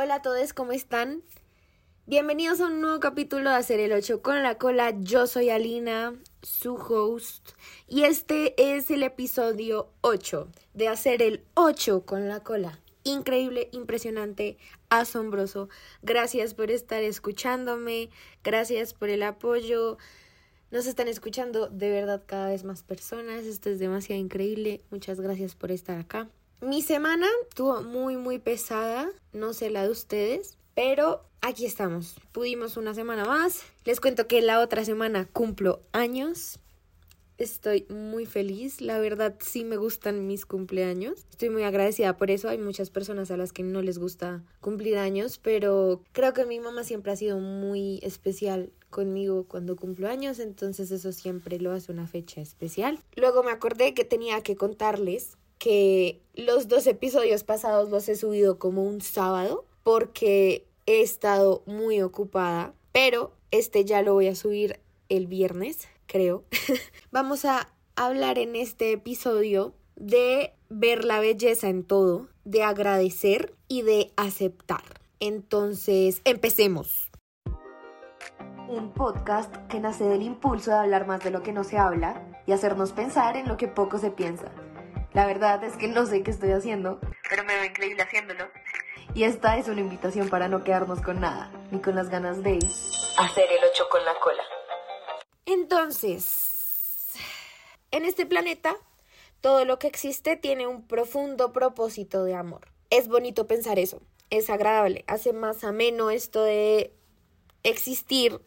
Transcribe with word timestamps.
Hola 0.00 0.14
a 0.14 0.22
todos, 0.22 0.52
¿cómo 0.52 0.70
están? 0.70 1.24
Bienvenidos 2.06 2.60
a 2.60 2.66
un 2.66 2.80
nuevo 2.80 3.00
capítulo 3.00 3.50
de 3.50 3.56
Hacer 3.56 3.80
el 3.80 3.92
8 3.92 4.22
con 4.22 4.44
la 4.44 4.56
cola. 4.56 4.94
Yo 5.00 5.26
soy 5.26 5.50
Alina, 5.50 6.14
su 6.40 6.76
host, 6.76 7.48
y 7.88 8.04
este 8.04 8.54
es 8.76 8.92
el 8.92 9.02
episodio 9.02 9.90
8 10.02 10.52
de 10.74 10.86
Hacer 10.86 11.20
el 11.20 11.42
8 11.54 12.06
con 12.06 12.28
la 12.28 12.44
cola. 12.44 12.78
Increíble, 13.02 13.70
impresionante, 13.72 14.56
asombroso. 14.88 15.68
Gracias 16.02 16.54
por 16.54 16.70
estar 16.70 17.02
escuchándome, 17.02 18.10
gracias 18.44 18.94
por 18.94 19.08
el 19.08 19.24
apoyo. 19.24 19.98
Nos 20.70 20.86
están 20.86 21.08
escuchando 21.08 21.66
de 21.66 21.90
verdad 21.90 22.22
cada 22.24 22.50
vez 22.50 22.62
más 22.62 22.84
personas. 22.84 23.46
Esto 23.46 23.68
es 23.68 23.80
demasiado 23.80 24.22
increíble. 24.22 24.80
Muchas 24.92 25.20
gracias 25.20 25.56
por 25.56 25.72
estar 25.72 25.98
acá. 25.98 26.28
Mi 26.60 26.82
semana 26.82 27.28
estuvo 27.48 27.82
muy, 27.82 28.16
muy 28.16 28.40
pesada. 28.40 29.08
No 29.32 29.52
sé 29.52 29.70
la 29.70 29.84
de 29.84 29.90
ustedes. 29.90 30.58
Pero 30.74 31.22
aquí 31.40 31.66
estamos. 31.66 32.16
Pudimos 32.32 32.76
una 32.76 32.94
semana 32.94 33.24
más. 33.24 33.62
Les 33.84 34.00
cuento 34.00 34.26
que 34.26 34.42
la 34.42 34.60
otra 34.60 34.84
semana 34.84 35.28
cumplo 35.32 35.80
años. 35.92 36.58
Estoy 37.36 37.86
muy 37.88 38.26
feliz, 38.26 38.80
la 38.80 38.98
verdad 38.98 39.36
sí 39.38 39.62
me 39.62 39.76
gustan 39.76 40.26
mis 40.26 40.44
cumpleaños. 40.44 41.24
Estoy 41.30 41.50
muy 41.50 41.62
agradecida 41.62 42.16
por 42.16 42.32
eso. 42.32 42.48
Hay 42.48 42.58
muchas 42.58 42.90
personas 42.90 43.30
a 43.30 43.36
las 43.36 43.52
que 43.52 43.62
no 43.62 43.80
les 43.80 43.98
gusta 43.98 44.42
cumplir 44.60 44.98
años, 44.98 45.38
pero 45.38 46.02
creo 46.10 46.32
que 46.32 46.44
mi 46.46 46.58
mamá 46.58 46.82
siempre 46.82 47.12
ha 47.12 47.16
sido 47.16 47.38
muy 47.38 48.00
especial 48.02 48.72
conmigo 48.90 49.44
cuando 49.46 49.76
cumplo 49.76 50.08
años, 50.08 50.40
entonces 50.40 50.90
eso 50.90 51.12
siempre 51.12 51.60
lo 51.60 51.72
hace 51.72 51.92
una 51.92 52.08
fecha 52.08 52.40
especial. 52.40 52.98
Luego 53.14 53.44
me 53.44 53.52
acordé 53.52 53.94
que 53.94 54.04
tenía 54.04 54.42
que 54.42 54.56
contarles 54.56 55.37
que 55.58 56.20
los 56.34 56.68
dos 56.68 56.86
episodios 56.86 57.44
pasados 57.44 57.90
los 57.90 58.08
he 58.08 58.16
subido 58.16 58.58
como 58.58 58.84
un 58.84 59.00
sábado 59.00 59.64
porque 59.82 60.66
he 60.86 61.02
estado 61.02 61.62
muy 61.66 62.00
ocupada, 62.00 62.74
pero 62.92 63.32
este 63.50 63.84
ya 63.84 64.02
lo 64.02 64.14
voy 64.14 64.28
a 64.28 64.34
subir 64.34 64.80
el 65.08 65.26
viernes 65.26 65.88
creo, 66.08 66.42
vamos 67.12 67.44
a 67.44 67.68
hablar 67.94 68.38
en 68.38 68.56
este 68.56 68.92
episodio 68.92 69.74
de 69.94 70.54
ver 70.68 71.04
la 71.04 71.20
belleza 71.20 71.68
en 71.68 71.84
todo, 71.84 72.28
de 72.44 72.64
agradecer 72.64 73.54
y 73.68 73.82
de 73.82 74.12
aceptar. 74.16 74.82
Entonces, 75.20 76.20
empecemos. 76.24 77.10
Un 78.68 78.92
podcast 78.92 79.54
que 79.68 79.80
nace 79.80 80.04
del 80.04 80.22
impulso 80.22 80.70
de 80.70 80.78
hablar 80.78 81.06
más 81.06 81.22
de 81.24 81.30
lo 81.30 81.42
que 81.42 81.52
no 81.52 81.64
se 81.64 81.78
habla 81.78 82.42
y 82.46 82.52
hacernos 82.52 82.92
pensar 82.92 83.36
en 83.36 83.48
lo 83.48 83.56
que 83.56 83.68
poco 83.68 83.98
se 83.98 84.10
piensa. 84.10 84.52
La 85.14 85.26
verdad 85.26 85.64
es 85.64 85.76
que 85.76 85.88
no 85.88 86.06
sé 86.06 86.22
qué 86.22 86.30
estoy 86.30 86.52
haciendo, 86.52 87.00
pero 87.30 87.42
me 87.44 87.54
veo 87.54 87.64
increíble 87.64 88.02
haciéndolo. 88.02 88.48
Y 89.14 89.24
esta 89.24 89.56
es 89.56 89.68
una 89.68 89.80
invitación 89.80 90.28
para 90.28 90.48
no 90.48 90.64
quedarnos 90.64 91.00
con 91.00 91.20
nada, 91.20 91.50
ni 91.70 91.80
con 91.80 91.94
las 91.94 92.10
ganas 92.10 92.42
de 92.42 92.58
hacer 93.16 93.50
el 93.50 93.64
ocho 93.70 93.88
con 93.90 94.04
la 94.04 94.14
cola. 94.20 94.42
Entonces, 95.46 97.14
en 97.90 98.04
este 98.04 98.26
planeta, 98.26 98.76
todo 99.40 99.64
lo 99.64 99.78
que 99.78 99.86
existe 99.86 100.36
tiene 100.36 100.66
un 100.66 100.86
profundo 100.86 101.52
propósito 101.52 102.24
de 102.24 102.34
amor. 102.34 102.68
Es 102.90 103.08
bonito 103.08 103.46
pensar 103.46 103.78
eso, 103.78 104.02
es 104.28 104.50
agradable, 104.50 105.04
hace 105.06 105.32
más 105.32 105.64
ameno 105.64 106.10
esto 106.10 106.42
de 106.42 106.92
existir 107.62 108.40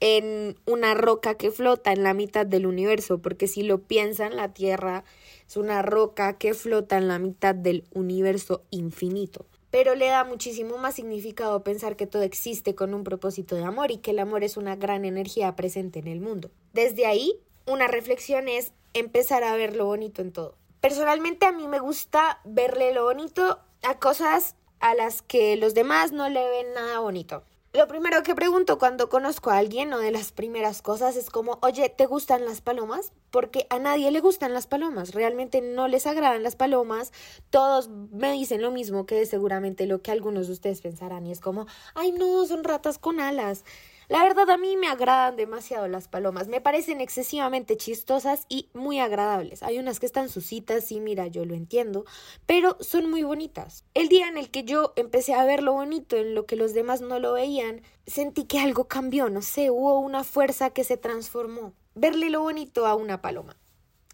en 0.00 0.58
una 0.66 0.94
roca 0.94 1.36
que 1.36 1.50
flota 1.50 1.92
en 1.92 2.02
la 2.02 2.14
mitad 2.14 2.46
del 2.46 2.66
universo, 2.66 3.20
porque 3.20 3.48
si 3.48 3.62
lo 3.62 3.78
piensan, 3.78 4.36
la 4.36 4.52
Tierra 4.52 5.04
es 5.46 5.56
una 5.56 5.82
roca 5.82 6.38
que 6.38 6.54
flota 6.54 6.96
en 6.96 7.08
la 7.08 7.18
mitad 7.18 7.54
del 7.54 7.84
universo 7.92 8.64
infinito 8.70 9.46
pero 9.76 9.94
le 9.94 10.06
da 10.06 10.24
muchísimo 10.24 10.78
más 10.78 10.94
significado 10.94 11.62
pensar 11.62 11.96
que 11.96 12.06
todo 12.06 12.22
existe 12.22 12.74
con 12.74 12.94
un 12.94 13.04
propósito 13.04 13.56
de 13.56 13.64
amor 13.64 13.90
y 13.90 13.98
que 13.98 14.12
el 14.12 14.20
amor 14.20 14.42
es 14.42 14.56
una 14.56 14.74
gran 14.74 15.04
energía 15.04 15.54
presente 15.54 15.98
en 15.98 16.06
el 16.06 16.18
mundo. 16.18 16.50
Desde 16.72 17.04
ahí, 17.04 17.38
una 17.66 17.86
reflexión 17.86 18.48
es 18.48 18.72
empezar 18.94 19.44
a 19.44 19.54
ver 19.54 19.76
lo 19.76 19.84
bonito 19.84 20.22
en 20.22 20.32
todo. 20.32 20.56
Personalmente 20.80 21.44
a 21.44 21.52
mí 21.52 21.68
me 21.68 21.78
gusta 21.78 22.40
verle 22.46 22.94
lo 22.94 23.04
bonito 23.04 23.58
a 23.82 23.98
cosas 23.98 24.56
a 24.80 24.94
las 24.94 25.20
que 25.20 25.56
los 25.56 25.74
demás 25.74 26.10
no 26.10 26.30
le 26.30 26.48
ven 26.48 26.72
nada 26.72 27.00
bonito. 27.00 27.42
Lo 27.76 27.86
primero 27.88 28.22
que 28.22 28.34
pregunto 28.34 28.78
cuando 28.78 29.10
conozco 29.10 29.50
a 29.50 29.58
alguien 29.58 29.92
o 29.92 29.98
de 29.98 30.10
las 30.10 30.32
primeras 30.32 30.80
cosas 30.80 31.14
es 31.14 31.28
como, 31.28 31.58
oye, 31.60 31.90
¿te 31.90 32.06
gustan 32.06 32.46
las 32.46 32.62
palomas? 32.62 33.12
Porque 33.30 33.66
a 33.68 33.78
nadie 33.78 34.10
le 34.10 34.20
gustan 34.20 34.54
las 34.54 34.66
palomas, 34.66 35.12
realmente 35.12 35.60
no 35.60 35.86
les 35.86 36.06
agradan 36.06 36.42
las 36.42 36.56
palomas, 36.56 37.12
todos 37.50 37.88
me 37.88 38.32
dicen 38.32 38.62
lo 38.62 38.70
mismo 38.70 39.04
que 39.04 39.26
seguramente 39.26 39.84
lo 39.84 40.00
que 40.00 40.10
algunos 40.10 40.46
de 40.46 40.54
ustedes 40.54 40.80
pensarán 40.80 41.26
y 41.26 41.32
es 41.32 41.40
como, 41.40 41.66
ay 41.94 42.12
no, 42.12 42.46
son 42.46 42.64
ratas 42.64 42.96
con 42.96 43.20
alas. 43.20 43.62
La 44.08 44.22
verdad 44.22 44.48
a 44.50 44.56
mí 44.56 44.76
me 44.76 44.86
agradan 44.86 45.34
demasiado 45.34 45.88
las 45.88 46.06
palomas, 46.06 46.46
me 46.46 46.60
parecen 46.60 47.00
excesivamente 47.00 47.76
chistosas 47.76 48.46
y 48.48 48.68
muy 48.72 49.00
agradables. 49.00 49.64
Hay 49.64 49.80
unas 49.80 49.98
que 49.98 50.06
están 50.06 50.28
sucitas, 50.28 50.92
y 50.92 51.00
mira, 51.00 51.26
yo 51.26 51.44
lo 51.44 51.54
entiendo, 51.54 52.04
pero 52.46 52.76
son 52.78 53.10
muy 53.10 53.24
bonitas. 53.24 53.84
El 53.94 54.08
día 54.08 54.28
en 54.28 54.38
el 54.38 54.50
que 54.50 54.62
yo 54.62 54.92
empecé 54.94 55.34
a 55.34 55.44
ver 55.44 55.60
lo 55.60 55.72
bonito 55.72 56.16
en 56.16 56.36
lo 56.36 56.46
que 56.46 56.54
los 56.54 56.72
demás 56.72 57.00
no 57.00 57.18
lo 57.18 57.32
veían, 57.32 57.82
sentí 58.06 58.44
que 58.44 58.60
algo 58.60 58.86
cambió, 58.86 59.28
no 59.28 59.42
sé, 59.42 59.70
hubo 59.70 59.98
una 59.98 60.22
fuerza 60.22 60.70
que 60.70 60.84
se 60.84 60.96
transformó. 60.96 61.72
Verle 61.96 62.30
lo 62.30 62.42
bonito 62.42 62.86
a 62.86 62.94
una 62.94 63.20
paloma. 63.20 63.56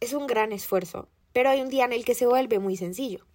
Es 0.01 0.15
un 0.15 0.27
gran 0.27 0.53
esfuerzo, 0.53 1.11
pero 1.35 1.51
hay 1.51 1.61
un 1.61 1.69
día 1.69 1.85
en 1.85 1.93
el 1.93 2.07
que 2.07 2.15
se 2.15 2.27
vuelve 2.27 2.59
muy 2.59 2.79
sencillo. 2.79 3.27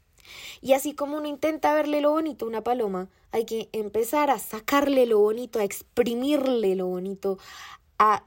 Y 0.62 0.74
así 0.74 0.94
como 0.94 1.18
uno 1.18 1.28
intenta 1.28 1.74
verle 1.74 2.02
lo 2.02 2.12
bonito 2.12 2.46
a 2.46 2.50
una 2.50 2.64
paloma, 2.64 3.10
hay 3.32 3.46
que 3.46 3.70
empezar 3.72 4.30
a 4.30 4.40
sacarle 4.40 5.06
lo 5.06 5.20
bonito, 5.20 5.60
a 5.60 5.64
exprimirle 5.64 6.76
lo 6.76 6.88
bonito 6.88 7.38
a 8.00 8.24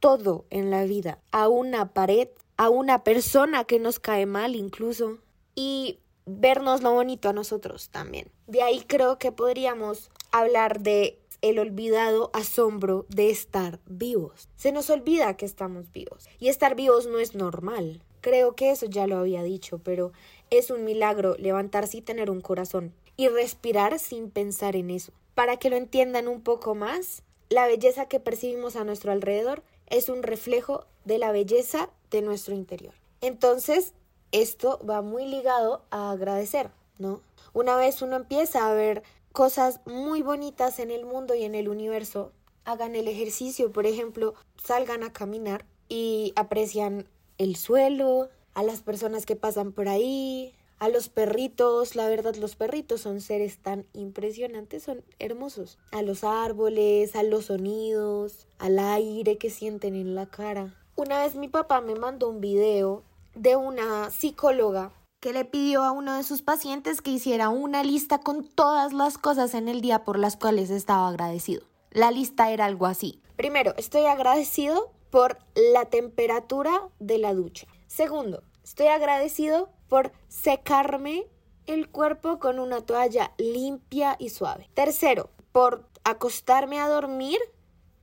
todo 0.00 0.46
en 0.50 0.70
la 0.70 0.84
vida, 0.84 1.18
a 1.30 1.48
una 1.48 1.92
pared, 1.92 2.28
a 2.56 2.68
una 2.70 3.04
persona 3.04 3.64
que 3.64 3.78
nos 3.78 4.00
cae 4.00 4.26
mal 4.26 4.54
incluso, 4.56 5.18
y 5.54 5.98
vernos 6.26 6.82
lo 6.82 6.92
bonito 6.92 7.28
a 7.28 7.32
nosotros 7.32 7.90
también. 7.90 8.30
De 8.46 8.62
ahí 8.62 8.82
creo 8.86 9.18
que 9.18 9.32
podríamos 9.32 10.10
hablar 10.30 10.80
de 10.80 11.18
el 11.42 11.58
olvidado 11.58 12.30
asombro 12.32 13.06
de 13.08 13.30
estar 13.30 13.80
vivos. 13.86 14.48
Se 14.56 14.72
nos 14.72 14.90
olvida 14.90 15.36
que 15.36 15.46
estamos 15.46 15.90
vivos 15.92 16.28
y 16.38 16.48
estar 16.48 16.74
vivos 16.74 17.06
no 17.06 17.18
es 17.18 17.34
normal. 17.34 18.02
Creo 18.20 18.54
que 18.54 18.70
eso 18.70 18.86
ya 18.86 19.06
lo 19.06 19.16
había 19.16 19.42
dicho, 19.42 19.78
pero 19.78 20.12
es 20.50 20.70
un 20.70 20.84
milagro 20.84 21.36
levantarse 21.38 21.98
y 21.98 22.02
tener 22.02 22.30
un 22.30 22.40
corazón 22.40 22.92
y 23.16 23.28
respirar 23.28 23.98
sin 23.98 24.30
pensar 24.30 24.76
en 24.76 24.90
eso. 24.90 25.12
Para 25.34 25.58
que 25.58 25.70
lo 25.70 25.76
entiendan 25.76 26.28
un 26.28 26.42
poco 26.42 26.74
más, 26.74 27.22
la 27.48 27.66
belleza 27.66 28.06
que 28.06 28.20
percibimos 28.20 28.76
a 28.76 28.84
nuestro 28.84 29.12
alrededor 29.12 29.62
es 29.86 30.08
un 30.08 30.22
reflejo 30.22 30.86
de 31.04 31.18
la 31.18 31.32
belleza 31.32 31.90
de 32.10 32.22
nuestro 32.22 32.54
interior. 32.54 32.94
Entonces, 33.20 33.92
esto 34.32 34.80
va 34.88 35.02
muy 35.02 35.26
ligado 35.26 35.82
a 35.90 36.12
agradecer, 36.12 36.70
¿no? 36.98 37.20
Una 37.52 37.76
vez 37.76 38.00
uno 38.02 38.16
empieza 38.16 38.68
a 38.68 38.74
ver 38.74 39.02
cosas 39.32 39.80
muy 39.86 40.22
bonitas 40.22 40.78
en 40.78 40.90
el 40.90 41.04
mundo 41.04 41.34
y 41.34 41.44
en 41.44 41.54
el 41.54 41.68
universo, 41.68 42.32
hagan 42.64 42.94
el 42.94 43.08
ejercicio, 43.08 43.72
por 43.72 43.86
ejemplo, 43.86 44.34
salgan 44.62 45.02
a 45.02 45.12
caminar 45.12 45.64
y 45.88 46.32
aprecian 46.36 47.08
el 47.38 47.56
suelo, 47.56 48.28
a 48.60 48.62
las 48.62 48.82
personas 48.82 49.24
que 49.24 49.36
pasan 49.36 49.72
por 49.72 49.88
ahí, 49.88 50.52
a 50.78 50.90
los 50.90 51.08
perritos, 51.08 51.96
la 51.96 52.06
verdad 52.08 52.34
los 52.36 52.56
perritos 52.56 53.00
son 53.00 53.22
seres 53.22 53.56
tan 53.56 53.86
impresionantes, 53.94 54.82
son 54.82 55.02
hermosos, 55.18 55.78
a 55.92 56.02
los 56.02 56.24
árboles, 56.24 57.16
a 57.16 57.22
los 57.22 57.46
sonidos, 57.46 58.46
al 58.58 58.78
aire 58.78 59.38
que 59.38 59.48
sienten 59.48 59.94
en 59.94 60.14
la 60.14 60.26
cara. 60.26 60.74
Una 60.94 61.20
vez 61.20 61.36
mi 61.36 61.48
papá 61.48 61.80
me 61.80 61.94
mandó 61.94 62.28
un 62.28 62.42
video 62.42 63.02
de 63.34 63.56
una 63.56 64.10
psicóloga 64.10 64.92
que 65.20 65.32
le 65.32 65.46
pidió 65.46 65.82
a 65.82 65.92
uno 65.92 66.18
de 66.18 66.22
sus 66.22 66.42
pacientes 66.42 67.00
que 67.00 67.12
hiciera 67.12 67.48
una 67.48 67.82
lista 67.82 68.20
con 68.20 68.44
todas 68.44 68.92
las 68.92 69.16
cosas 69.16 69.54
en 69.54 69.68
el 69.68 69.80
día 69.80 70.04
por 70.04 70.18
las 70.18 70.36
cuales 70.36 70.68
estaba 70.68 71.08
agradecido. 71.08 71.62
La 71.92 72.10
lista 72.10 72.50
era 72.50 72.66
algo 72.66 72.84
así. 72.84 73.22
Primero, 73.36 73.72
estoy 73.78 74.04
agradecido 74.04 74.92
por 75.08 75.38
la 75.72 75.86
temperatura 75.86 76.90
de 76.98 77.16
la 77.16 77.32
ducha. 77.32 77.66
Segundo, 77.90 78.44
estoy 78.70 78.86
agradecido 78.86 79.68
por 79.88 80.12
secarme 80.28 81.26
el 81.66 81.88
cuerpo 81.88 82.38
con 82.38 82.60
una 82.60 82.80
toalla 82.80 83.32
limpia 83.36 84.14
y 84.20 84.28
suave. 84.28 84.70
Tercero, 84.74 85.30
por 85.50 85.88
acostarme 86.04 86.78
a 86.78 86.88
dormir 86.88 87.40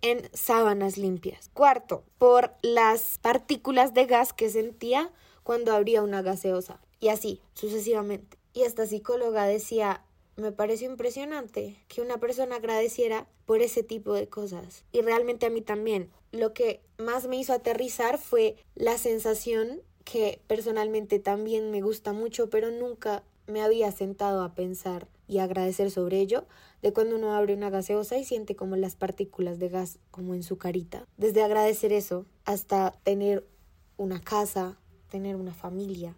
en 0.01 0.29
sábanas 0.33 0.97
limpias. 0.97 1.49
Cuarto, 1.53 2.03
por 2.17 2.53
las 2.63 3.17
partículas 3.19 3.93
de 3.93 4.07
gas 4.07 4.33
que 4.33 4.49
sentía 4.49 5.09
cuando 5.43 5.73
abría 5.73 6.03
una 6.03 6.21
gaseosa. 6.21 6.81
Y 6.99 7.07
así, 7.07 7.41
sucesivamente. 7.53 8.37
Y 8.51 8.63
esta 8.63 8.85
psicóloga 8.85 9.45
decía, 9.45 10.03
me 10.35 10.51
pareció 10.51 10.91
impresionante 10.91 11.81
que 11.87 12.01
una 12.01 12.17
persona 12.17 12.57
agradeciera 12.57 13.25
por 13.45 13.61
ese 13.61 13.83
tipo 13.83 14.11
de 14.11 14.27
cosas. 14.27 14.83
Y 14.91 14.99
realmente 14.99 15.45
a 15.45 15.49
mí 15.49 15.61
también. 15.61 16.11
Lo 16.33 16.53
que 16.53 16.81
más 16.97 17.25
me 17.27 17.37
hizo 17.37 17.53
aterrizar 17.53 18.17
fue 18.17 18.57
la 18.75 18.97
sensación 18.97 19.81
que 20.09 20.39
personalmente 20.48 21.19
también 21.19 21.69
me 21.69 21.81
gusta 21.81 22.13
mucho, 22.13 22.50
pero 22.50 22.71
nunca 22.71 23.24
me 23.45 23.62
había 23.62 23.92
sentado 23.92 24.42
a 24.42 24.56
pensar 24.56 25.09
y 25.27 25.39
agradecer 25.39 25.92
sobre 25.92 26.21
ello, 26.21 26.45
de 26.81 26.94
cuando 26.94 27.18
uno 27.18 27.36
abre 27.36 27.54
una 27.54 27.69
gaseosa 27.69 28.18
y 28.18 28.24
siente 28.24 28.56
como 28.56 28.77
las 28.77 28.95
partículas 28.95 29.59
de 29.59 29.68
gas 29.68 30.00
como 30.09 30.33
en 30.33 30.44
su 30.44 30.57
carita. 30.57 31.06
Desde 31.18 31.44
agradecer 31.44 31.92
eso 31.92 32.25
hasta 32.45 32.94
tener 33.04 33.45
una 33.98 34.21
casa, 34.21 34.77
tener 35.09 35.36
una 35.36 35.54
familia. 35.54 36.15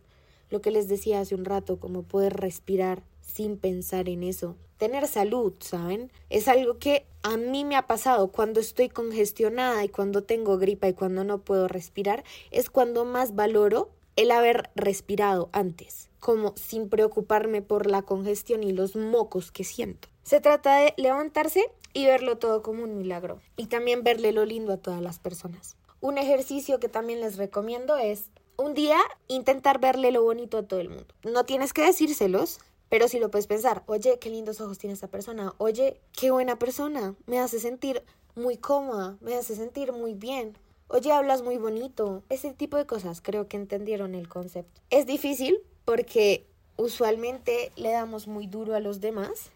Lo 0.52 0.62
que 0.62 0.70
les 0.70 0.88
decía 0.88 1.22
hace 1.22 1.34
un 1.34 1.46
rato, 1.46 1.80
como 1.80 2.04
poder 2.04 2.34
respirar 2.34 3.02
sin 3.30 3.58
pensar 3.58 4.10
en 4.10 4.24
eso. 4.24 4.56
Tener 4.78 5.08
salud, 5.08 5.54
¿saben? 5.60 6.12
Es 6.30 6.48
algo 6.48 6.80
que 6.80 7.06
a 7.22 7.38
mí 7.38 7.66
me 7.66 7.76
ha 7.76 7.88
pasado 7.88 8.32
cuando 8.32 8.60
estoy 8.60 8.90
congestionada 8.90 9.84
y 9.84 9.90
cuando 9.90 10.24
tengo 10.24 10.58
gripa 10.58 10.88
y 10.88 10.94
cuando 10.94 11.24
no 11.24 11.40
puedo 11.40 11.68
respirar, 11.68 12.24
es 12.52 12.70
cuando 12.70 13.06
más 13.06 13.36
valoro 13.36 13.90
el 14.16 14.32
haber 14.32 14.70
respirado 14.76 15.50
antes, 15.52 16.10
como 16.20 16.54
sin 16.56 16.90
preocuparme 16.90 17.62
por 17.62 17.88
la 17.88 18.02
congestión 18.02 18.64
y 18.64 18.72
los 18.72 18.96
mocos 18.96 19.52
que 19.52 19.64
siento. 19.64 20.10
Se 20.24 20.42
trata 20.42 20.78
de 20.78 20.94
levantarse 20.98 21.66
y 21.94 22.06
verlo 22.06 22.38
todo 22.38 22.62
como 22.62 22.84
un 22.84 22.98
milagro 22.98 23.42
y 23.58 23.68
también 23.68 24.04
verle 24.04 24.32
lo 24.32 24.46
lindo 24.46 24.74
a 24.74 24.78
todas 24.78 25.02
las 25.02 25.20
personas. 25.20 25.76
Un 26.02 26.18
ejercicio 26.18 26.80
que 26.80 26.90
también 26.90 27.20
les 27.22 27.38
recomiendo 27.38 27.98
es 27.98 28.30
un 28.58 28.74
día 28.74 29.00
intentar 29.28 29.80
verle 29.80 30.12
lo 30.12 30.22
bonito 30.22 30.58
a 30.58 30.64
todo 30.64 30.82
el 30.82 30.90
mundo. 30.90 31.08
No 31.24 31.46
tienes 31.46 31.74
que 31.74 31.82
decírselos, 31.82 32.60
pero 32.90 33.08
si 33.08 33.20
lo 33.20 33.32
puedes 33.32 33.48
pensar, 33.48 33.84
oye, 33.86 34.20
qué 34.20 34.30
lindos 34.30 34.62
ojos 34.62 34.78
tiene 34.78 34.94
esta 34.94 35.08
persona, 35.08 35.54
oye, 35.58 36.00
qué 36.14 36.32
buena 36.32 36.58
persona, 36.58 37.16
me 37.28 37.40
hace 37.40 37.60
sentir 37.60 38.04
muy 38.36 38.58
cómoda, 38.58 39.18
me 39.22 39.36
hace 39.36 39.56
sentir 39.56 39.92
muy 39.94 40.14
bien, 40.14 40.58
oye, 40.88 41.12
hablas 41.12 41.42
muy 41.42 41.58
bonito, 41.58 42.24
ese 42.30 42.54
tipo 42.54 42.78
de 42.78 42.86
cosas 42.86 43.22
creo 43.22 43.48
que 43.48 43.58
entendieron 43.58 44.16
el 44.16 44.28
concepto. 44.28 44.82
Es 44.90 45.06
difícil 45.06 45.60
porque 45.86 46.46
usualmente 46.78 47.72
le 47.76 47.92
damos 47.92 48.28
muy 48.28 48.48
duro 48.48 48.76
a 48.76 48.80
los 48.80 49.02
demás 49.02 49.52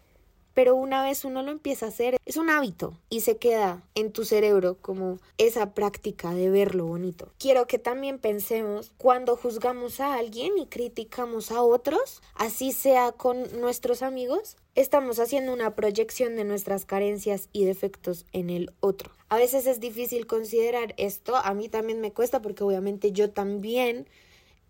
pero 0.54 0.74
una 0.76 1.02
vez 1.02 1.24
uno 1.24 1.42
lo 1.42 1.50
empieza 1.50 1.86
a 1.86 1.88
hacer, 1.90 2.16
es 2.24 2.36
un 2.36 2.48
hábito 2.48 2.96
y 3.10 3.20
se 3.20 3.36
queda 3.36 3.82
en 3.94 4.12
tu 4.12 4.24
cerebro 4.24 4.78
como 4.80 5.18
esa 5.36 5.74
práctica 5.74 6.32
de 6.32 6.48
ver 6.48 6.74
lo 6.74 6.86
bonito. 6.86 7.32
Quiero 7.38 7.66
que 7.66 7.78
también 7.78 8.18
pensemos 8.18 8.92
cuando 8.96 9.36
juzgamos 9.36 10.00
a 10.00 10.14
alguien 10.14 10.56
y 10.56 10.66
criticamos 10.66 11.50
a 11.50 11.62
otros, 11.62 12.22
así 12.34 12.72
sea 12.72 13.12
con 13.12 13.60
nuestros 13.60 14.02
amigos, 14.02 14.56
estamos 14.74 15.18
haciendo 15.18 15.52
una 15.52 15.74
proyección 15.74 16.36
de 16.36 16.44
nuestras 16.44 16.84
carencias 16.84 17.48
y 17.52 17.64
defectos 17.64 18.26
en 18.32 18.50
el 18.50 18.72
otro. 18.80 19.12
A 19.28 19.36
veces 19.36 19.66
es 19.66 19.80
difícil 19.80 20.26
considerar 20.26 20.94
esto, 20.96 21.36
a 21.36 21.54
mí 21.54 21.68
también 21.68 22.00
me 22.00 22.12
cuesta 22.12 22.40
porque 22.40 22.64
obviamente 22.64 23.12
yo 23.12 23.30
también 23.30 24.08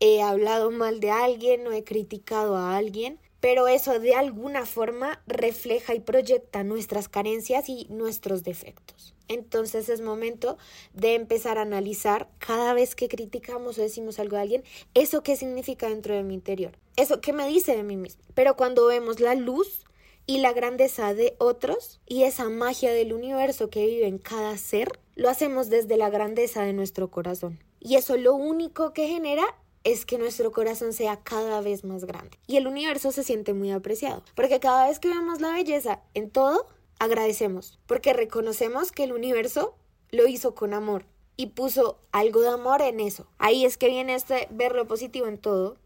he 0.01 0.23
hablado 0.23 0.71
mal 0.71 1.01
de 1.01 1.11
alguien 1.11 1.67
o 1.67 1.73
he 1.73 1.85
criticado 1.85 2.57
a 2.57 2.77
alguien, 2.77 3.19
pero 3.45 3.69
eso 3.69 4.01
de 4.01 4.15
alguna 4.15 4.65
forma 4.65 5.23
refleja 5.27 5.95
y 5.95 6.01
proyecta 6.01 6.65
nuestras 6.65 7.11
carencias 7.11 7.69
y 7.69 7.87
nuestros 7.91 8.43
defectos. 8.43 9.15
Entonces 9.29 9.91
es 9.91 10.01
momento 10.01 10.57
de 10.95 11.15
empezar 11.15 11.59
a 11.59 11.61
analizar 11.61 12.31
cada 12.39 12.73
vez 12.73 12.95
que 12.95 13.07
criticamos 13.07 13.77
o 13.77 13.83
decimos 13.83 14.19
algo 14.19 14.37
de 14.37 14.43
alguien, 14.43 14.65
eso 14.95 15.23
qué 15.23 15.37
significa 15.37 15.91
dentro 15.91 16.15
de 16.15 16.23
mi 16.23 16.33
interior, 16.33 16.79
eso 16.97 17.21
qué 17.21 17.35
me 17.35 17.47
dice 17.47 17.77
de 17.77 17.83
mí 17.83 17.99
mismo. 17.99 18.23
Pero 18.33 18.57
cuando 18.57 18.87
vemos 18.87 19.21
la 19.21 19.35
luz 19.35 19.85
y 20.25 20.39
la 20.39 20.55
grandeza 20.55 21.13
de 21.13 21.37
otros 21.37 22.01
y 22.07 22.23
esa 22.23 22.49
magia 22.49 22.95
del 22.95 23.13
universo 23.13 23.69
que 23.69 23.85
vive 23.85 24.07
en 24.07 24.17
cada 24.17 24.57
ser, 24.57 24.89
lo 25.17 25.29
hacemos 25.29 25.69
desde 25.69 25.99
la 25.99 26.09
grandeza 26.09 26.63
de 26.63 26.73
nuestro 26.73 27.11
corazón. 27.11 27.63
Y 27.79 27.97
eso 27.97 28.17
lo 28.17 28.35
único 28.35 28.95
que 28.95 29.07
genera 29.07 29.45
es 29.85 30.07
que 30.07 30.19
nuestro 30.19 30.51
corazón 30.51 30.93
sea 30.93 31.23
cada 31.23 31.61
vez 31.61 31.85
más 31.85 32.05
grande. 32.05 32.39
Y 32.47 32.57
el 32.57 32.67
universo 32.67 33.13
se 33.13 33.23
siente 33.23 33.53
muy 33.53 33.71
apreciado, 33.71 34.23
porque 34.35 34.59
cada 34.59 34.89
vez 34.89 34.99
que 34.99 35.09
vemos 35.09 35.41
la 35.41 35.53
belleza 35.53 36.01
en 36.15 36.31
todo, 36.31 36.67
agradecemos, 36.99 37.79
porque 37.87 38.13
reconocemos 38.13 38.91
que 38.91 39.05
el 39.05 39.13
universo 39.13 39.77
lo 40.11 40.27
hizo 40.27 40.55
con 40.55 40.75
amor 40.75 41.05
y 41.37 41.49
puso 41.49 41.99
algo 42.13 42.41
de 42.41 42.49
amor 42.49 42.81
en 42.83 43.01
eso. 43.01 43.27
Ahí 43.39 43.65
es 43.65 43.77
que 43.77 43.89
viene 43.89 44.15
este 44.15 44.49
ver 44.51 44.75
lo 44.75 44.87
positivo 44.87 45.27
en 45.27 45.39
todo, 45.39 45.77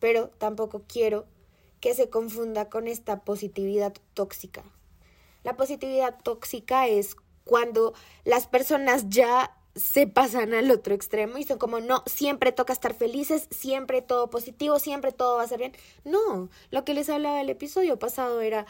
pero 0.00 0.28
tampoco 0.38 0.82
quiero 0.86 1.26
que 1.80 1.94
se 1.94 2.10
confunda 2.10 2.68
con 2.68 2.88
esta 2.88 3.20
positividad 3.20 3.94
tóxica. 4.14 4.64
La 5.44 5.56
positividad 5.56 6.16
tóxica 6.22 6.88
es 6.88 7.14
cuando 7.44 7.94
las 8.24 8.46
personas 8.48 9.08
ya 9.08 9.56
se 9.78 10.06
pasan 10.06 10.54
al 10.54 10.70
otro 10.70 10.94
extremo 10.94 11.38
y 11.38 11.44
son 11.44 11.58
como, 11.58 11.80
no, 11.80 12.02
siempre 12.06 12.52
toca 12.52 12.72
estar 12.72 12.94
felices, 12.94 13.46
siempre 13.50 14.02
todo 14.02 14.28
positivo, 14.28 14.78
siempre 14.78 15.12
todo 15.12 15.36
va 15.36 15.44
a 15.44 15.48
ser 15.48 15.58
bien. 15.58 15.72
No, 16.04 16.50
lo 16.70 16.84
que 16.84 16.94
les 16.94 17.08
hablaba 17.08 17.40
el 17.40 17.48
episodio 17.48 17.98
pasado 17.98 18.40
era, 18.40 18.66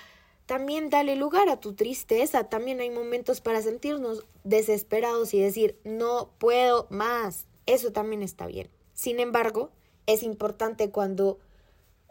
también 0.46 0.90
dale 0.90 1.16
lugar 1.16 1.49
a 1.49 1.60
tu 1.60 1.75
tristeza, 1.75 2.44
también 2.44 2.81
hay 2.81 2.90
momentos 2.90 3.40
para 3.40 3.62
sentirnos 3.62 4.26
desesperados 4.44 5.32
y 5.34 5.40
decir, 5.40 5.78
no 5.84 6.31
puedo 6.38 6.87
más. 6.90 7.46
Eso 7.66 7.93
también 7.93 8.22
está 8.22 8.46
bien. 8.46 8.70
Sin 8.94 9.20
embargo, 9.20 9.70
es 10.06 10.22
importante 10.22 10.90
cuando 10.90 11.38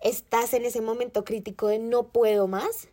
estás 0.02 0.54
en 0.54 0.66
ese 0.66 0.82
momento 0.82 1.24
crítico 1.24 1.68
de 1.68 1.80
no 1.80 2.08
puedo 2.10 2.48
más, 2.48 2.90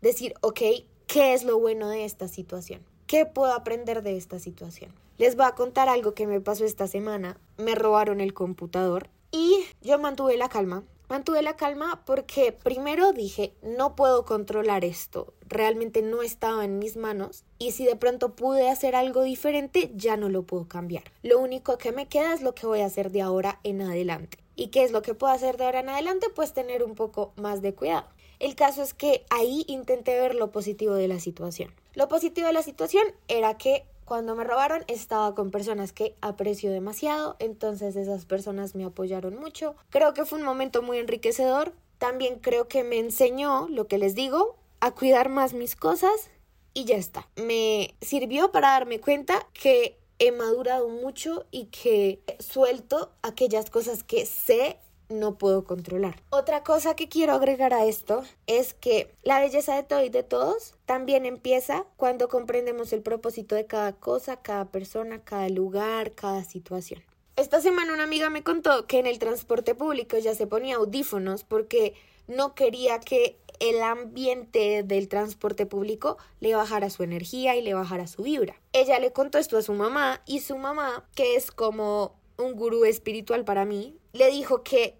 decir, 0.00 0.34
ok, 0.40 0.60
¿qué 1.06 1.34
es 1.34 1.44
lo 1.44 1.58
bueno 1.58 1.88
de 1.88 2.04
esta 2.04 2.28
situación? 2.28 2.82
¿Qué 3.06 3.26
puedo 3.26 3.52
aprender 3.52 4.02
de 4.02 4.16
esta 4.16 4.38
situación? 4.38 5.03
Les 5.16 5.36
voy 5.36 5.46
a 5.46 5.54
contar 5.54 5.88
algo 5.88 6.12
que 6.12 6.26
me 6.26 6.40
pasó 6.40 6.64
esta 6.64 6.88
semana. 6.88 7.38
Me 7.56 7.76
robaron 7.76 8.20
el 8.20 8.34
computador 8.34 9.10
y 9.30 9.64
yo 9.80 9.96
mantuve 10.00 10.36
la 10.36 10.48
calma. 10.48 10.82
Mantuve 11.08 11.40
la 11.42 11.54
calma 11.54 12.02
porque 12.04 12.50
primero 12.50 13.12
dije, 13.12 13.54
no 13.62 13.94
puedo 13.94 14.24
controlar 14.24 14.84
esto, 14.84 15.34
realmente 15.46 16.02
no 16.02 16.22
estaba 16.22 16.64
en 16.64 16.78
mis 16.78 16.96
manos 16.96 17.44
y 17.58 17.72
si 17.72 17.84
de 17.84 17.94
pronto 17.94 18.34
pude 18.34 18.68
hacer 18.70 18.96
algo 18.96 19.22
diferente, 19.22 19.92
ya 19.94 20.16
no 20.16 20.28
lo 20.30 20.42
puedo 20.42 20.66
cambiar. 20.66 21.04
Lo 21.22 21.38
único 21.38 21.78
que 21.78 21.92
me 21.92 22.08
queda 22.08 22.34
es 22.34 22.42
lo 22.42 22.54
que 22.54 22.66
voy 22.66 22.80
a 22.80 22.86
hacer 22.86 23.12
de 23.12 23.20
ahora 23.20 23.60
en 23.62 23.82
adelante. 23.82 24.38
¿Y 24.56 24.68
qué 24.68 24.82
es 24.82 24.90
lo 24.90 25.02
que 25.02 25.14
puedo 25.14 25.32
hacer 25.32 25.58
de 25.58 25.66
ahora 25.66 25.80
en 25.80 25.90
adelante? 25.90 26.26
Pues 26.34 26.52
tener 26.54 26.82
un 26.82 26.94
poco 26.96 27.32
más 27.36 27.62
de 27.62 27.74
cuidado. 27.74 28.08
El 28.40 28.56
caso 28.56 28.82
es 28.82 28.94
que 28.94 29.24
ahí 29.30 29.64
intenté 29.68 30.18
ver 30.18 30.34
lo 30.34 30.50
positivo 30.50 30.94
de 30.94 31.06
la 31.06 31.20
situación. 31.20 31.72
Lo 31.94 32.08
positivo 32.08 32.48
de 32.48 32.52
la 32.52 32.62
situación 32.62 33.04
era 33.28 33.56
que 33.56 33.84
cuando 34.04 34.34
me 34.34 34.44
robaron 34.44 34.84
estaba 34.88 35.34
con 35.34 35.50
personas 35.50 35.92
que 35.92 36.14
aprecio 36.20 36.70
demasiado, 36.70 37.36
entonces 37.38 37.96
esas 37.96 38.26
personas 38.26 38.74
me 38.74 38.84
apoyaron 38.84 39.36
mucho. 39.36 39.76
Creo 39.90 40.14
que 40.14 40.24
fue 40.24 40.38
un 40.38 40.44
momento 40.44 40.82
muy 40.82 40.98
enriquecedor. 40.98 41.72
También 41.98 42.38
creo 42.38 42.68
que 42.68 42.84
me 42.84 42.98
enseñó 42.98 43.68
lo 43.68 43.86
que 43.86 43.98
les 43.98 44.14
digo, 44.14 44.56
a 44.80 44.90
cuidar 44.90 45.28
más 45.28 45.54
mis 45.54 45.76
cosas 45.76 46.30
y 46.74 46.84
ya 46.84 46.96
está. 46.96 47.28
Me 47.36 47.94
sirvió 48.00 48.52
para 48.52 48.70
darme 48.70 49.00
cuenta 49.00 49.46
que 49.52 49.98
he 50.18 50.32
madurado 50.32 50.88
mucho 50.88 51.46
y 51.50 51.66
que 51.66 52.20
suelto 52.38 53.12
aquellas 53.22 53.70
cosas 53.70 54.04
que 54.04 54.26
sé 54.26 54.78
no 55.08 55.36
puedo 55.36 55.64
controlar. 55.64 56.22
Otra 56.30 56.62
cosa 56.62 56.96
que 56.96 57.08
quiero 57.08 57.32
agregar 57.32 57.72
a 57.74 57.84
esto 57.84 58.22
es 58.46 58.74
que 58.74 59.14
la 59.22 59.40
belleza 59.40 59.76
de 59.76 59.82
todo 59.82 60.02
y 60.02 60.08
de 60.08 60.22
todos 60.22 60.74
también 60.86 61.26
empieza 61.26 61.84
cuando 61.96 62.28
comprendemos 62.28 62.92
el 62.92 63.02
propósito 63.02 63.54
de 63.54 63.66
cada 63.66 63.92
cosa, 63.92 64.36
cada 64.36 64.66
persona, 64.66 65.22
cada 65.22 65.48
lugar, 65.48 66.12
cada 66.12 66.44
situación. 66.44 67.02
Esta 67.36 67.60
semana 67.60 67.92
una 67.92 68.04
amiga 68.04 68.30
me 68.30 68.44
contó 68.44 68.86
que 68.86 68.98
en 68.98 69.06
el 69.06 69.18
transporte 69.18 69.74
público 69.74 70.16
ya 70.18 70.34
se 70.34 70.46
ponía 70.46 70.76
audífonos 70.76 71.42
porque 71.42 71.94
no 72.28 72.54
quería 72.54 73.00
que 73.00 73.36
el 73.60 73.82
ambiente 73.82 74.82
del 74.82 75.08
transporte 75.08 75.66
público 75.66 76.16
le 76.40 76.54
bajara 76.54 76.90
su 76.90 77.02
energía 77.02 77.56
y 77.56 77.62
le 77.62 77.74
bajara 77.74 78.06
su 78.06 78.22
vibra. 78.22 78.60
Ella 78.72 78.98
le 78.98 79.12
contó 79.12 79.38
esto 79.38 79.58
a 79.58 79.62
su 79.62 79.72
mamá 79.72 80.22
y 80.26 80.40
su 80.40 80.56
mamá, 80.58 81.04
que 81.14 81.36
es 81.36 81.50
como 81.50 82.14
un 82.36 82.54
gurú 82.54 82.84
espiritual 82.84 83.44
para 83.44 83.64
mí, 83.64 83.96
le 84.14 84.30
dijo 84.30 84.62
que 84.62 84.96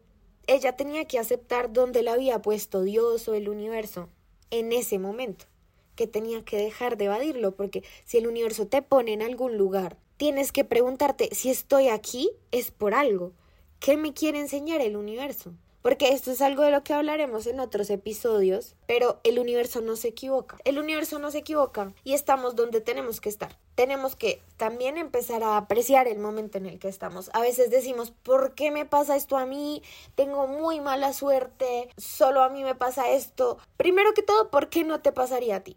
ella 0.46 0.76
tenía 0.76 1.06
que 1.06 1.18
aceptar 1.18 1.72
dónde 1.72 2.02
la 2.02 2.12
había 2.12 2.42
puesto 2.42 2.82
Dios 2.82 3.26
o 3.28 3.34
el 3.34 3.48
universo 3.48 4.10
en 4.50 4.72
ese 4.72 4.98
momento, 4.98 5.46
que 5.94 6.06
tenía 6.06 6.44
que 6.44 6.56
dejar 6.56 6.98
de 6.98 7.06
evadirlo, 7.06 7.54
porque 7.54 7.84
si 8.04 8.18
el 8.18 8.26
universo 8.26 8.66
te 8.66 8.82
pone 8.82 9.12
en 9.12 9.22
algún 9.22 9.56
lugar, 9.56 9.96
tienes 10.16 10.50
que 10.50 10.64
preguntarte 10.64 11.30
si 11.32 11.48
estoy 11.48 11.88
aquí 11.88 12.30
es 12.50 12.72
por 12.72 12.92
algo. 12.92 13.32
¿Qué 13.78 13.96
me 13.96 14.12
quiere 14.12 14.40
enseñar 14.40 14.80
el 14.80 14.96
universo? 14.96 15.54
Porque 15.84 16.14
esto 16.14 16.30
es 16.30 16.40
algo 16.40 16.62
de 16.62 16.70
lo 16.70 16.82
que 16.82 16.94
hablaremos 16.94 17.46
en 17.46 17.60
otros 17.60 17.90
episodios, 17.90 18.74
pero 18.86 19.20
el 19.22 19.38
universo 19.38 19.82
no 19.82 19.96
se 19.96 20.08
equivoca. 20.08 20.56
El 20.64 20.78
universo 20.78 21.18
no 21.18 21.30
se 21.30 21.40
equivoca 21.40 21.92
y 22.04 22.14
estamos 22.14 22.56
donde 22.56 22.80
tenemos 22.80 23.20
que 23.20 23.28
estar. 23.28 23.58
Tenemos 23.74 24.16
que 24.16 24.40
también 24.56 24.96
empezar 24.96 25.42
a 25.42 25.58
apreciar 25.58 26.08
el 26.08 26.20
momento 26.20 26.56
en 26.56 26.64
el 26.64 26.78
que 26.78 26.88
estamos. 26.88 27.28
A 27.34 27.42
veces 27.42 27.68
decimos, 27.68 28.12
¿por 28.12 28.54
qué 28.54 28.70
me 28.70 28.86
pasa 28.86 29.14
esto 29.14 29.36
a 29.36 29.44
mí? 29.44 29.82
Tengo 30.14 30.46
muy 30.46 30.80
mala 30.80 31.12
suerte, 31.12 31.90
solo 31.98 32.42
a 32.42 32.48
mí 32.48 32.64
me 32.64 32.74
pasa 32.74 33.10
esto. 33.10 33.58
Primero 33.76 34.14
que 34.14 34.22
todo, 34.22 34.50
¿por 34.50 34.70
qué 34.70 34.84
no 34.84 35.02
te 35.02 35.12
pasaría 35.12 35.56
a 35.56 35.60
ti? 35.64 35.76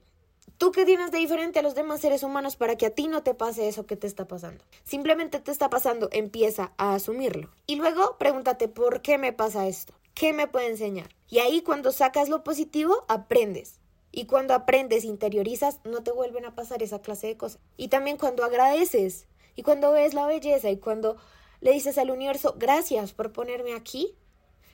¿Tú 0.58 0.72
qué 0.72 0.86
tienes 0.86 1.12
de 1.12 1.20
diferente 1.20 1.60
a 1.60 1.62
los 1.62 1.76
demás 1.76 2.02
seres 2.02 2.24
humanos 2.24 2.56
para 2.56 2.76
que 2.78 2.88
a 2.88 2.90
ti 2.90 3.08
no 3.08 3.22
te 3.22 3.36
pase 3.36 3.68
eso 3.68 3.86
que 3.86 3.96
te 3.96 4.08
está 4.08 4.28
pasando? 4.28 4.64
Simplemente 4.84 5.40
te 5.40 5.52
está 5.52 5.70
pasando, 5.70 6.10
empieza 6.12 6.72
a 6.78 6.96
asumirlo. 6.96 7.52
Y 7.68 7.76
luego 7.76 8.18
pregúntate, 8.18 8.68
¿por 8.68 9.04
qué 9.04 9.20
me 9.20 9.34
pasa 9.34 9.68
esto? 9.68 9.94
¿Qué 10.18 10.34
me 10.34 10.48
puede 10.48 10.70
enseñar? 10.70 11.10
Y 11.30 11.38
ahí 11.38 11.62
cuando 11.62 11.92
sacas 11.92 12.28
lo 12.28 12.44
positivo, 12.44 13.06
aprendes. 13.08 13.80
Y 14.12 14.26
cuando 14.26 14.56
aprendes, 14.56 15.04
interiorizas, 15.04 15.80
no 15.84 16.02
te 16.02 16.12
vuelven 16.12 16.44
a 16.44 16.56
pasar 16.56 16.82
esa 16.82 17.04
clase 17.04 17.28
de 17.28 17.38
cosas. 17.38 17.62
Y 17.78 17.90
también 17.90 18.18
cuando 18.18 18.44
agradeces 18.44 19.28
y 19.56 19.62
cuando 19.62 19.92
ves 19.92 20.16
la 20.16 20.26
belleza 20.26 20.72
y 20.72 20.78
cuando 20.78 21.18
le 21.62 21.72
dices 21.72 22.00
al 22.00 22.10
universo, 22.10 22.56
gracias 22.58 23.14
por 23.14 23.32
ponerme 23.32 23.76
aquí, 23.76 24.16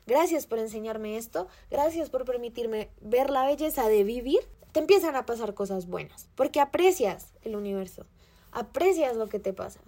gracias 0.08 0.48
por 0.48 0.60
enseñarme 0.60 1.18
esto, 1.18 1.50
gracias 1.70 2.10
por 2.10 2.24
permitirme 2.24 2.90
ver 3.02 3.30
la 3.30 3.46
belleza 3.46 3.90
de 3.90 4.06
vivir, 4.06 4.48
te 4.72 4.80
empiezan 4.80 5.18
a 5.18 5.26
pasar 5.26 5.54
cosas 5.54 5.88
buenas, 5.88 6.30
porque 6.36 6.62
aprecias 6.62 7.34
el 7.42 7.58
universo, 7.58 8.06
aprecias 8.54 9.18
lo 9.18 9.28
que 9.28 9.40
te 9.40 9.52
pasa. 9.52 9.82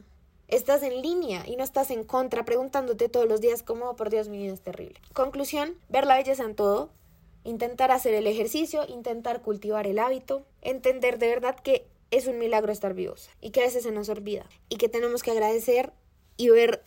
Estás 0.47 0.83
en 0.83 1.01
línea 1.01 1.43
y 1.47 1.55
no 1.55 1.63
estás 1.63 1.89
en 1.89 2.03
contra 2.03 2.45
preguntándote 2.45 3.09
todos 3.09 3.27
los 3.27 3.41
días 3.41 3.63
cómo, 3.63 3.89
oh, 3.89 3.95
por 3.95 4.09
Dios, 4.09 4.29
mi 4.29 4.37
vida 4.37 4.53
es 4.53 4.61
terrible. 4.61 4.99
Conclusión, 5.13 5.75
ver 5.89 6.05
la 6.05 6.17
belleza 6.17 6.43
en 6.43 6.55
todo, 6.55 6.91
intentar 7.43 7.91
hacer 7.91 8.13
el 8.13 8.27
ejercicio, 8.27 8.85
intentar 8.87 9.41
cultivar 9.41 9.87
el 9.87 9.99
hábito, 9.99 10.45
entender 10.61 11.17
de 11.17 11.29
verdad 11.29 11.55
que 11.55 11.87
es 12.11 12.27
un 12.27 12.37
milagro 12.37 12.71
estar 12.71 12.93
vivos 12.93 13.29
y 13.41 13.49
que 13.49 13.61
a 13.61 13.65
veces 13.65 13.83
se 13.83 13.91
nos 13.91 14.09
olvida 14.09 14.45
y 14.69 14.77
que 14.77 14.89
tenemos 14.89 15.23
que 15.23 15.31
agradecer 15.31 15.93
y 16.37 16.49
ver 16.49 16.83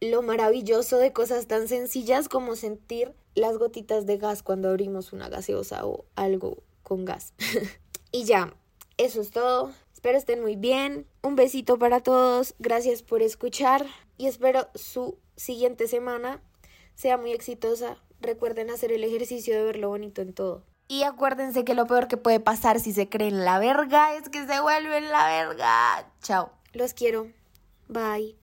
lo 0.00 0.22
maravilloso 0.22 0.98
de 0.98 1.12
cosas 1.12 1.46
tan 1.46 1.68
sencillas 1.68 2.28
como 2.28 2.56
sentir 2.56 3.14
las 3.34 3.56
gotitas 3.56 4.06
de 4.06 4.18
gas 4.18 4.42
cuando 4.42 4.68
abrimos 4.68 5.12
una 5.12 5.28
gaseosa 5.28 5.86
o 5.86 6.04
algo 6.16 6.62
con 6.82 7.04
gas. 7.04 7.34
y 8.12 8.24
ya, 8.24 8.54
eso 8.96 9.20
es 9.20 9.30
todo. 9.30 9.72
Espero 10.06 10.18
estén 10.18 10.40
muy 10.40 10.54
bien. 10.54 11.04
Un 11.20 11.34
besito 11.34 11.80
para 11.80 11.98
todos. 11.98 12.54
Gracias 12.60 13.02
por 13.02 13.22
escuchar 13.22 13.84
y 14.16 14.28
espero 14.28 14.68
su 14.76 15.18
siguiente 15.34 15.88
semana 15.88 16.40
sea 16.94 17.18
muy 17.18 17.32
exitosa. 17.32 17.96
Recuerden 18.20 18.70
hacer 18.70 18.92
el 18.92 19.02
ejercicio 19.02 19.56
de 19.56 19.64
ver 19.64 19.78
lo 19.78 19.88
bonito 19.88 20.22
en 20.22 20.32
todo. 20.32 20.62
Y 20.86 21.02
acuérdense 21.02 21.64
que 21.64 21.74
lo 21.74 21.88
peor 21.88 22.06
que 22.06 22.18
puede 22.18 22.38
pasar 22.38 22.78
si 22.78 22.92
se 22.92 23.08
creen 23.08 23.44
la 23.44 23.58
verga 23.58 24.14
es 24.14 24.28
que 24.28 24.46
se 24.46 24.60
vuelven 24.60 25.10
la 25.10 25.26
verga. 25.26 26.08
Chao. 26.22 26.52
Los 26.72 26.94
quiero. 26.94 27.26
Bye. 27.88 28.34